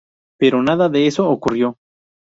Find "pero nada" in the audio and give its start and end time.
0.39-0.89